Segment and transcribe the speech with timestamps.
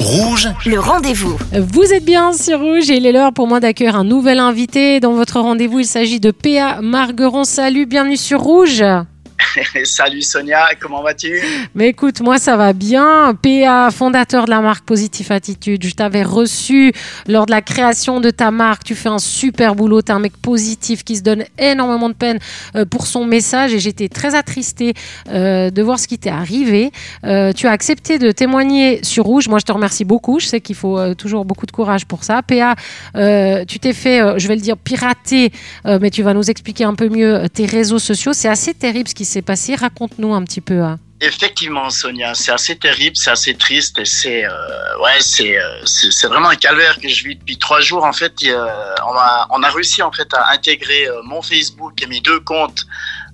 [0.00, 1.36] Rouge, Le rendez-vous.
[1.52, 4.98] Vous êtes bien sur Rouge et il est l'heure pour moi d'accueillir un nouvel invité.
[4.98, 7.44] Dans votre rendez-vous, il s'agit de PA Margueron.
[7.44, 8.82] Salut, bienvenue sur Rouge.
[9.84, 11.40] Salut Sonia, comment vas-tu?
[11.74, 13.34] Mais écoute, moi ça va bien.
[13.34, 16.92] PA, fondateur de la marque Positive Attitude, je t'avais reçu
[17.26, 18.84] lors de la création de ta marque.
[18.84, 22.14] Tu fais un super boulot, tu es un mec positif qui se donne énormément de
[22.14, 22.38] peine
[22.76, 24.94] euh, pour son message et j'étais très attristée
[25.28, 26.92] euh, de voir ce qui t'est arrivé.
[27.24, 29.48] Euh, tu as accepté de témoigner sur Rouge.
[29.48, 30.40] Moi je te remercie beaucoup.
[30.40, 32.42] Je sais qu'il faut toujours beaucoup de courage pour ça.
[32.42, 32.74] PA,
[33.64, 35.52] tu t'es fait, je vais le dire, pirater,
[35.84, 38.32] mais tu vas nous expliquer un peu mieux tes réseaux sociaux.
[38.32, 39.74] C'est assez terrible ce qui s'est passé.
[39.74, 40.82] Raconte-nous un petit peu.
[40.82, 40.98] hein.
[41.22, 44.50] Effectivement Sonia, c'est assez terrible, c'est assez triste et c'est euh,
[45.02, 48.32] ouais c'est euh, vraiment un calvaire que je vis depuis trois jours en fait.
[48.46, 48.66] euh,
[49.06, 52.40] on a on a réussi en fait à intégrer euh, mon Facebook et mes deux
[52.40, 52.86] comptes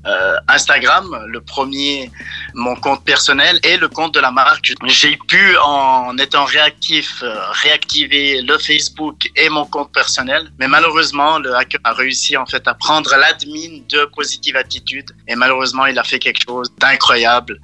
[0.07, 2.11] euh, Instagram, le premier
[2.55, 4.73] mon compte personnel et le compte de la marque.
[4.85, 11.39] J'ai pu en étant réactif euh, réactiver le Facebook et mon compte personnel, mais malheureusement
[11.39, 15.99] le hacker a réussi en fait à prendre l'admin de Positive Attitude et malheureusement il
[15.99, 17.61] a fait quelque chose d'incroyable.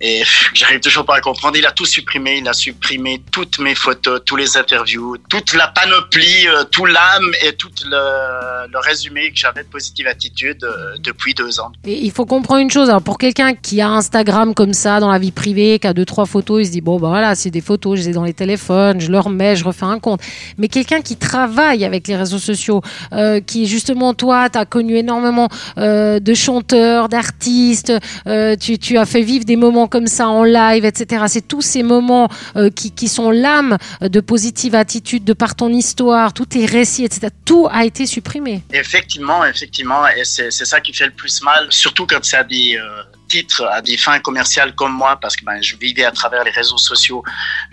[0.00, 0.22] Et
[0.54, 1.56] j'arrive toujours pas à comprendre.
[1.56, 2.38] Il a tout supprimé.
[2.38, 7.30] Il a supprimé toutes mes photos, tous les interviews, toute la panoplie, euh, tout l'âme
[7.42, 11.70] et tout le, résumé que j'avais de Positive Attitude euh, depuis deux ans.
[11.84, 15.18] Il faut comprendre une chose, alors pour quelqu'un qui a Instagram comme ça dans la
[15.18, 17.60] vie privée, qui a deux trois photos, il se dit bon bah voilà c'est des
[17.60, 20.20] photos, je les ai dans les téléphones, je le remets, je refais un compte.
[20.56, 22.80] Mais quelqu'un qui travaille avec les réseaux sociaux,
[23.12, 27.92] euh, qui justement toi, tu as connu énormément de chanteurs, d'artistes,
[28.24, 31.24] tu as fait vivre des moments comme ça en live, etc.
[31.28, 36.32] C'est tous ces moments euh, qui, sont l'âme de positive attitude de par ton histoire,
[36.32, 37.28] tous tes récits, etc.
[37.44, 38.62] Tout a été supprimé.
[38.72, 43.64] Effectivement, effectivement, et c'est ça qui fait le plus mal, surtout quand des euh, titres,
[43.64, 46.78] à des fins commerciales comme moi, parce que ben, je vivais à travers les réseaux
[46.78, 47.22] sociaux.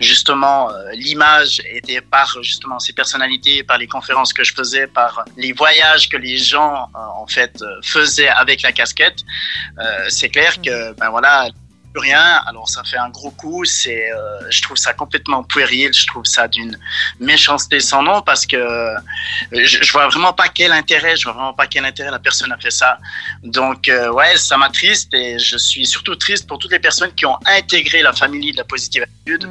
[0.00, 5.24] Justement, euh, l'image était par justement ces personnalités, par les conférences que je faisais, par
[5.36, 9.20] les voyages que les gens euh, en fait faisaient avec la casquette.
[10.08, 11.48] C'est clair que ben voilà.
[11.98, 13.64] Plus Rien, alors ça fait un gros coup.
[13.64, 15.92] C'est, euh, je trouve ça complètement puéril.
[15.92, 16.78] Je trouve ça d'une
[17.18, 18.94] méchanceté sans nom parce que
[19.52, 22.52] je, je vois vraiment pas quel intérêt, je vois vraiment pas quel intérêt la personne
[22.52, 22.98] a fait ça.
[23.42, 27.26] Donc euh, ouais, ça m'attriste et je suis surtout triste pour toutes les personnes qui
[27.26, 29.48] ont intégré la famille de la positive attitude.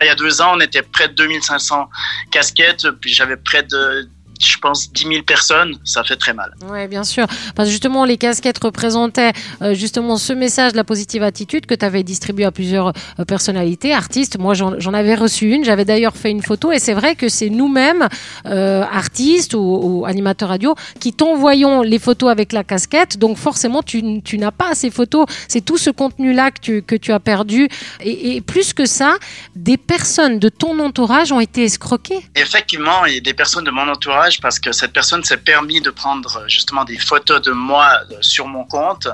[0.00, 1.88] Il y a deux ans, on était près de 2500
[2.30, 4.08] casquettes, puis j'avais près de
[4.40, 6.54] je pense 10 000 personnes, ça fait très mal.
[6.70, 7.26] Oui, bien sûr.
[7.54, 9.32] Parce que justement, les casquettes représentaient
[9.62, 13.24] euh, justement ce message de la positive attitude que tu avais distribué à plusieurs euh,
[13.24, 14.38] personnalités, artistes.
[14.38, 15.64] Moi, j'en avais reçu une.
[15.64, 16.72] J'avais d'ailleurs fait une photo.
[16.72, 18.08] Et c'est vrai que c'est nous-mêmes,
[18.46, 23.18] euh, artistes ou, ou animateurs radio, qui t'envoyons les photos avec la casquette.
[23.18, 25.26] Donc forcément, tu, n'as pas ces photos.
[25.48, 27.68] C'est tout ce contenu-là que tu, que tu as perdu.
[28.00, 29.16] Et, et plus que ça,
[29.54, 32.20] des personnes de ton entourage ont été escroquées.
[32.34, 36.44] Effectivement, a des personnes de mon entourage parce que cette personne s'est permis de prendre
[36.48, 39.08] justement des photos de moi euh, sur mon compte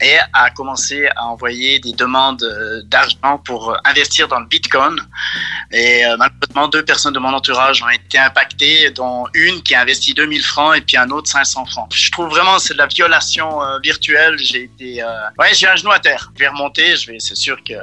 [0.00, 4.96] et a commencé à envoyer des demandes euh, d'argent pour euh, investir dans le Bitcoin.
[5.72, 9.80] Et euh, malheureusement, deux personnes de mon entourage ont été impactées, dont une qui a
[9.82, 11.92] investi 2000 francs et puis un autre 500 francs.
[11.94, 14.38] Je trouve vraiment c'est de la violation euh, virtuelle.
[14.38, 15.06] J'ai été, euh,
[15.38, 16.30] ouais, j'ai un genou à terre.
[16.34, 16.96] Je vais remonter.
[16.96, 17.74] Je vais, c'est sûr que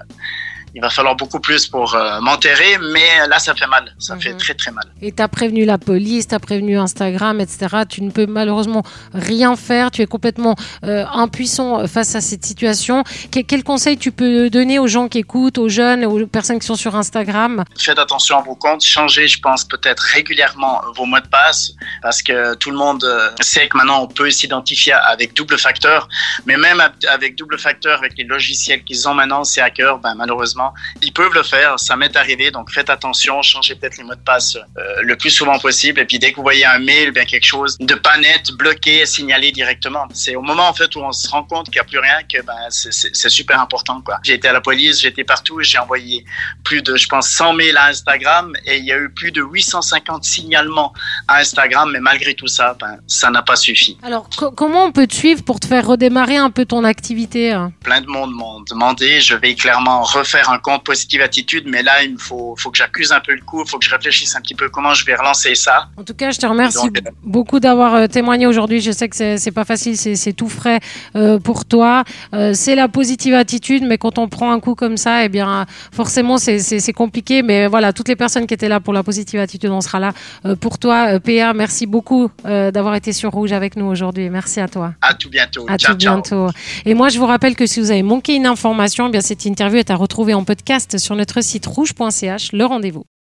[0.76, 3.94] il va falloir beaucoup plus pour euh, m'enterrer, mais là, ça fait mal.
[4.00, 4.38] Ça fait Mhm.
[4.40, 4.86] très très mal.
[5.02, 7.84] Et tu as prévenu la police, tu as prévenu Instagram, etc.
[7.88, 9.92] Tu ne peux malheureusement rien faire.
[9.92, 13.04] Tu es complètement euh, impuissant face à cette situation.
[13.32, 16.66] Que- quel conseil tu peux donner aux gens qui écoutent, aux jeunes, aux personnes qui
[16.68, 17.64] sont sur Instagram?
[17.78, 22.22] Faites attention à vos comptes, changez, je pense, peut-être régulièrement vos mots de passe, parce
[22.22, 26.08] que tout le monde euh, sait que maintenant on peut s'identifier avec double facteur,
[26.46, 30.63] mais même avec double facteur, avec les logiciels qu'ils ont maintenant, ces hackers, ben, malheureusement,
[31.02, 34.20] ils peuvent le faire, ça m'est arrivé, donc faites attention, changez peut-être les mots de
[34.22, 37.26] passe euh, le plus souvent possible, et puis dès que vous voyez un mail, bien
[37.26, 40.06] quelque chose de pas net, bloqué, signalé directement.
[40.14, 42.20] C'est au moment en fait où on se rend compte qu'il n'y a plus rien
[42.32, 44.02] que ben, c'est- super important.
[44.02, 44.20] quoi.
[44.24, 46.24] J'ai été à la police, été partout, j'ai envoyé
[46.64, 49.42] plus de, je pense, 100 mails à Instagram et il y a eu plus de
[49.42, 50.94] 850 signalements
[51.28, 53.98] à Instagram, mais malgré tout ça, ben, ça n'a pas suffi.
[54.04, 57.52] Alors, co- comment on peut te suivre pour te faire redémarrer un peu ton activité
[57.52, 57.72] hein?
[57.84, 62.04] Plein de monde m'ont demandé, je vais clairement refaire un compte Positive Attitude, mais là,
[62.04, 64.36] il me faut, faut que j'accuse un peu le coup, il faut que je réfléchisse
[64.36, 65.88] un petit peu comment je vais relancer ça.
[65.98, 68.82] En tout cas, je te remercie Donc, euh, beaucoup d'avoir euh, témoigné aujourd'hui.
[68.82, 70.80] Je sais que c'est pas facile, c'est c'est tout frais
[71.16, 72.04] euh, pour toi.
[72.34, 75.66] Euh, c'est la positive attitude, mais quand on prend un coup comme ça, eh bien,
[75.92, 77.42] forcément, c'est- compliqué.
[77.44, 80.14] Mais voilà, toutes les personnes qui étaient là pour la positive attitude, on sera là
[80.46, 81.20] euh, pour toi.
[81.20, 84.30] PA, merci beaucoup d'avoir été sur Rouge avec nous aujourd'hui.
[84.30, 84.94] Merci à toi.
[85.02, 85.66] À tout bientôt.
[85.68, 86.14] À ciao, tout ciao.
[86.16, 86.48] bientôt.
[86.86, 89.46] Et moi, je vous rappelle que si vous avez manqué une information, eh bien cette
[89.46, 92.52] interview est à retrouver en podcast sur notre site rouge.ch.
[92.54, 93.06] Le rendez-vous.